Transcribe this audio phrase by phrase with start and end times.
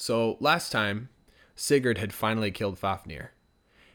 [0.00, 1.08] So last time,
[1.56, 3.32] Sigurd had finally killed Fafnir.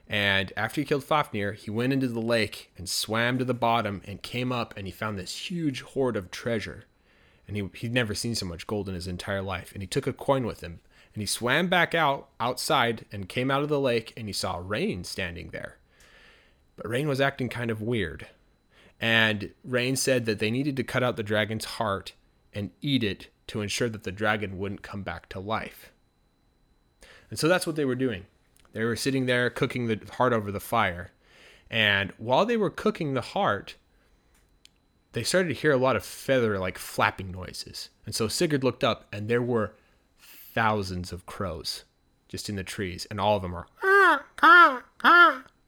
[0.06, 4.02] And after he killed Fafnir, he went into the lake and swam to the bottom
[4.04, 6.84] and came up and he found this huge hoard of treasure.
[7.48, 9.72] And he, he'd never seen so much gold in his entire life.
[9.72, 10.82] And he took a coin with him
[11.14, 14.62] and he swam back out outside and came out of the lake and he saw
[14.62, 15.78] Rain standing there.
[16.76, 18.28] But Rain was acting kind of weird.
[19.00, 22.12] And Rain said that they needed to cut out the dragon's heart
[22.54, 25.92] and eat it to ensure that the dragon wouldn't come back to life.
[27.30, 28.26] And so that's what they were doing.
[28.74, 31.12] They were sitting there cooking the heart over the fire.
[31.70, 33.76] And while they were cooking the heart,
[35.14, 37.90] they started to hear a lot of feather like flapping noises.
[38.06, 39.74] And so Sigurd looked up and there were
[40.20, 41.84] thousands of crows
[42.28, 43.68] just in the trees and all of them were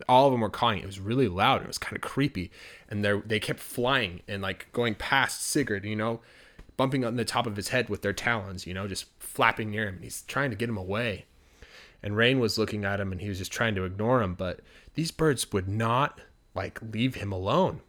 [0.09, 0.79] all of them were cawing.
[0.79, 1.61] It was really loud.
[1.61, 2.51] It was kind of creepy.
[2.89, 6.21] And they they kept flying and like going past Sigurd, you know,
[6.77, 9.87] bumping on the top of his head with their talons, you know, just flapping near
[9.87, 9.99] him.
[10.01, 11.25] He's trying to get him away
[12.05, 14.59] and Rain was looking at him and he was just trying to ignore him, but
[14.93, 16.21] these birds would not
[16.53, 17.81] like leave him alone.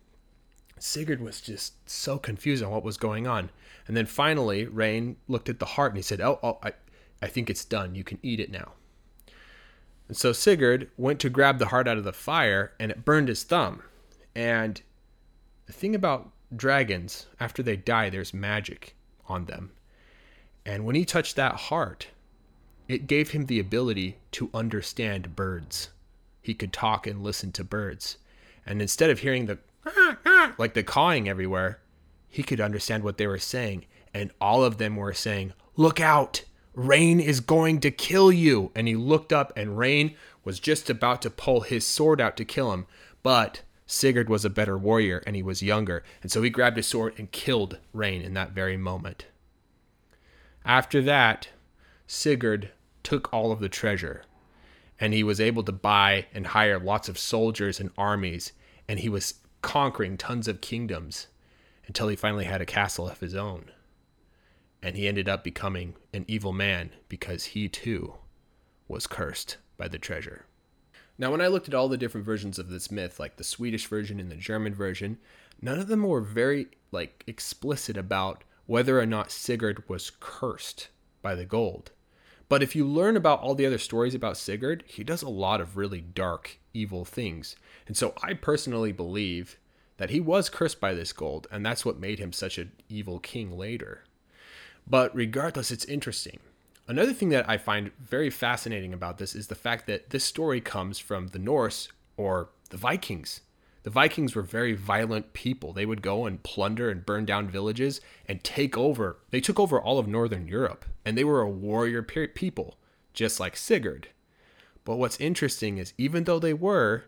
[0.78, 3.50] Sigurd was just so confused on what was going on.
[3.86, 6.72] And then finally, Rain looked at the heart and he said, Oh, oh I,
[7.20, 7.94] I think it's done.
[7.94, 8.72] You can eat it now.
[10.08, 13.28] And so Sigurd went to grab the heart out of the fire and it burned
[13.28, 13.82] his thumb.
[14.34, 14.80] And
[15.66, 18.94] the thing about dragons, after they die, there's magic
[19.28, 19.72] on them.
[20.64, 22.08] And when he touched that heart,
[22.88, 25.91] it gave him the ability to understand birds.
[26.41, 28.19] He could talk and listen to birds.
[28.64, 29.58] And instead of hearing the
[30.58, 31.80] like the cawing everywhere,
[32.28, 33.86] he could understand what they were saying.
[34.12, 36.44] And all of them were saying, Look out!
[36.75, 38.70] Rain is going to kill you.
[38.75, 42.44] And he looked up, and Rain was just about to pull his sword out to
[42.44, 42.86] kill him.
[43.22, 46.02] But Sigurd was a better warrior and he was younger.
[46.22, 49.26] And so he grabbed his sword and killed Rain in that very moment.
[50.64, 51.48] After that,
[52.06, 52.70] Sigurd
[53.02, 54.24] took all of the treasure
[54.98, 58.52] and he was able to buy and hire lots of soldiers and armies
[58.88, 61.28] and he was conquering tons of kingdoms
[61.86, 63.70] until he finally had a castle of his own
[64.82, 68.14] and he ended up becoming an evil man because he too
[68.88, 70.46] was cursed by the treasure
[71.19, 73.87] now when i looked at all the different versions of this myth like the swedish
[73.87, 75.19] version and the german version
[75.60, 80.88] none of them were very like explicit about whether or not sigurd was cursed
[81.22, 81.91] by the gold
[82.49, 85.60] but if you learn about all the other stories about Sigurd, he does a lot
[85.60, 87.56] of really dark, evil things.
[87.87, 89.59] And so I personally believe
[89.97, 93.19] that he was cursed by this gold, and that's what made him such an evil
[93.19, 94.05] king later.
[94.87, 96.38] But regardless, it's interesting.
[96.88, 100.60] Another thing that I find very fascinating about this is the fact that this story
[100.60, 103.41] comes from the Norse or the Vikings.
[103.82, 105.72] The Vikings were very violent people.
[105.72, 109.19] They would go and plunder and burn down villages and take over.
[109.30, 112.78] They took over all of northern Europe, and they were a warrior people,
[113.12, 114.08] just like Sigurd.
[114.84, 117.04] But what's interesting is even though they were,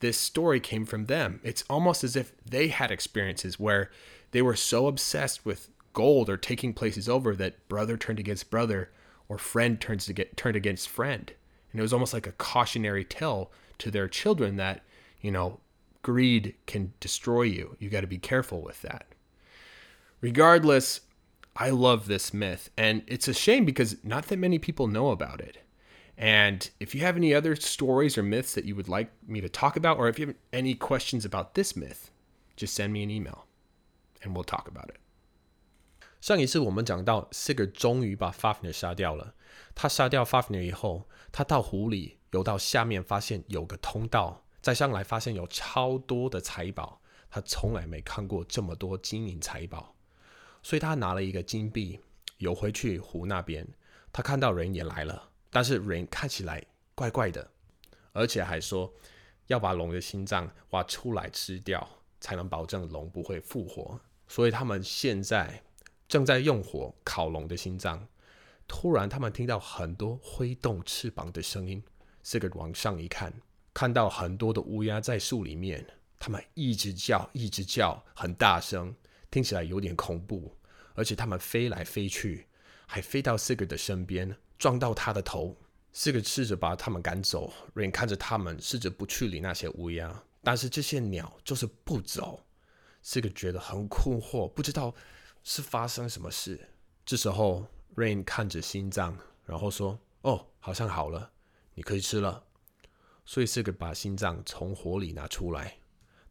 [0.00, 1.40] this story came from them.
[1.42, 3.90] It's almost as if they had experiences where
[4.30, 8.90] they were so obsessed with gold or taking places over that brother turned against brother
[9.30, 11.32] or friend turns to get turned against friend.
[11.70, 14.82] And it was almost like a cautionary tale to their children that,
[15.20, 15.60] you know,
[16.02, 17.76] greed can destroy you.
[17.78, 19.06] You got to be careful with that.
[20.20, 21.02] Regardless,
[21.54, 25.40] I love this myth, and it's a shame because not that many people know about
[25.40, 25.58] it.
[26.18, 29.48] And if you have any other stories or myths that you would like me to
[29.48, 32.10] talk about, or if you have any questions about this myth,
[32.56, 33.46] just send me an email
[34.22, 34.98] and we'll talk about it.
[36.20, 39.34] 上一次我们讲到，Sigurd 终于把 Fafnir 杀掉了。
[39.74, 49.94] 他杀掉 Fafnir 以后，他到湖里游到下面，发现有个通道，再上来发现有超多的财宝，他从来没看过这么多金银财宝，
[50.62, 51.98] 所以他拿了一个金币
[52.36, 53.66] 游回去湖那边。
[54.12, 56.62] 他看到人也来了，但是人看起来
[56.94, 57.50] 怪怪的，
[58.12, 58.92] 而且还说
[59.46, 61.88] 要把龙的心脏挖出来吃掉，
[62.20, 63.98] 才能保证龙不会复活。
[64.28, 65.62] 所以他们现在
[66.10, 68.04] 正在用火烤龙的心脏。
[68.66, 71.80] 突然，他们听到很多挥动翅膀的声音。
[72.20, 73.32] 这个往上一看。
[73.72, 75.86] 看到很多的乌鸦在树里面，
[76.18, 78.92] 他们一直叫，一直叫，很大声，
[79.30, 80.56] 听起来有点恐怖。
[80.94, 82.48] 而且他们飞来飞去，
[82.86, 85.56] 还飞到 Sigurd 的身边，撞到他的头。
[85.94, 92.44] Sigurd 试着把他们赶走，Rain 看着他们，试着不去理那些乌鸦，但是这些鸟就是不走。
[93.04, 94.92] Sigurd 觉得很困惑，不知道
[95.42, 96.68] 是发生什么事。
[97.04, 97.66] 这时候
[97.96, 101.32] ，Rain 看着心脏，然后说：“哦，好像好了，
[101.74, 102.44] 你可以吃了。”
[103.24, 105.78] 所以是个把心脏从火里拿出来，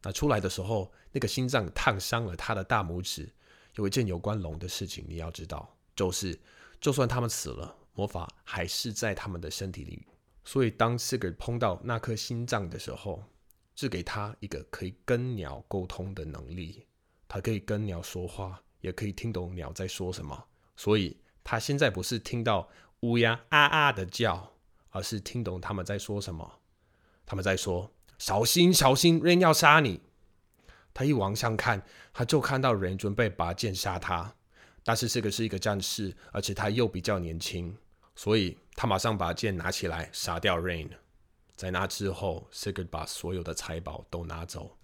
[0.02, 3.32] 拿出来的时候，那个心脏烫伤了他的大拇指。
[3.76, 6.38] 有一件有关龙的事情，你要知道，就是
[6.80, 10.04] 就算他们死了，魔法还是在他们的身体里。
[10.44, 13.22] 所以当 Sigurd 碰到那颗心脏的时候，
[13.76, 16.86] 是给他一个可以跟鸟沟通的能力，
[17.28, 20.46] 他可以跟鸟说话，也可以听懂鸟在说什么。
[20.76, 22.68] 所以他现在不是听到
[23.00, 24.52] 乌鸦啊啊的叫，
[24.90, 26.60] 而是听懂他们在说什么。
[27.26, 30.00] 他们在说：“小心，小心，人要杀你。”
[30.92, 31.82] 他一往上看，
[32.12, 34.34] 他就看到人准备拔剑杀他。
[34.82, 37.76] 但是这个是一个战士，而且他又比较年轻，
[38.16, 40.88] 所以他马上把剑拿起来杀掉 Rain。
[41.54, 44.76] 在那之后 sig 把所有的财宝都拿走。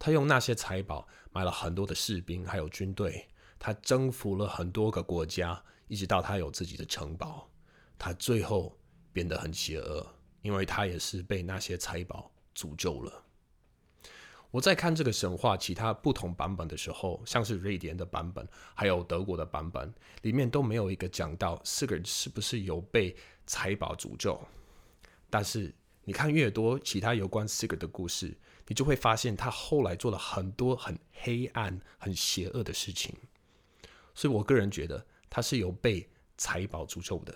[0.00, 3.28] 他用那些财宝买了很多的士兵，还有军队。
[3.58, 7.50] 他征服了很多个国家，一直到他有自己的城堡。
[7.98, 8.74] 他最后
[9.12, 13.26] 变得很邪恶，因为他也是被那些财宝诅咒了。
[14.50, 19.92] 我在看这个神话其他不同版本的时候，像是瑞典的版本，还有德国的版本，
[20.22, 23.14] 里面都没有一个讲到 Sigurd 是不是有被
[23.46, 24.40] 财宝诅咒。
[25.28, 25.74] 但是
[26.04, 28.34] 你看越多其他有关 Sigurd 的故事，
[28.70, 33.12] 你就会发现他后来做了很多很黑暗、很邪恶的事情。
[34.14, 36.08] 所以我个人觉得他是有被
[36.38, 37.34] 财宝诅咒的。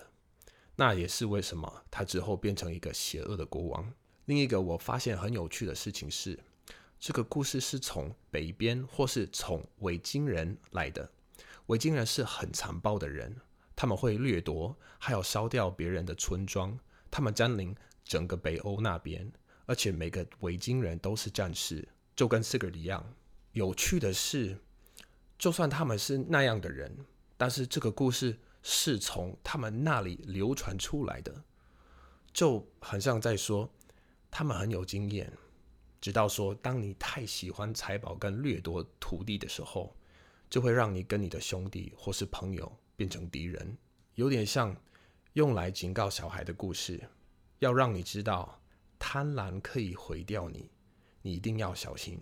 [0.77, 3.93] 那也是为什么他之后变成一个邪恶的国王。
[4.27, 6.39] 另一个我发现很有趣的事情是。
[6.97, 11.11] 这个故事是从北边或是从维京人来的。
[11.65, 13.35] 维京人是很残暴的人，
[13.75, 16.79] 他们会掠夺，还有烧掉别人的村庄。
[17.11, 19.29] 他们占领整个北欧那边，
[19.65, 23.05] 而且每个维京人都是战士，就跟 Sigurd 一样。
[23.53, 24.57] 有趣的是，
[25.37, 26.93] 就算他们是那样的人，
[27.37, 31.43] 但是这个故事是从他们那里流传出来的，
[32.33, 33.69] 就很像在说
[34.29, 35.31] 他们很有经验。
[36.01, 39.95] 直到说，当你太喜欢财宝跟掠夺土地的时候，
[40.49, 43.75] 就会让你跟你的兄弟或是朋友变成敌人，
[44.13, 44.75] 有点像
[45.33, 47.01] 用来警告小孩的故事，
[47.57, 48.61] 要让你知道
[48.99, 50.71] 贪婪可以毁掉你，
[51.21, 52.19] 你一定要小心。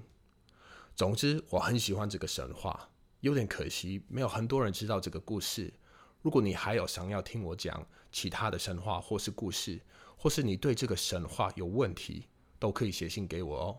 [0.96, 2.90] 总之，我很喜欢这个神话，
[3.22, 5.74] 有点可惜没有很多人知道这个故事。
[6.22, 9.82] 如果你还有想要听我讲其他的神话或是故事，
[10.18, 12.28] 或是你对这个神话有问题。
[12.64, 13.78] 都可以写信给我哦。